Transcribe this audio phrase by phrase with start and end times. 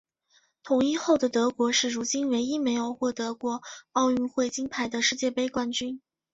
[0.63, 3.61] 统一后的德国是如今唯一没有获得过
[3.91, 6.01] 奥运会金牌的世界杯冠军。